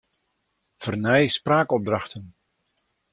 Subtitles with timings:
[0.77, 2.35] Fernij spraakopdrachten.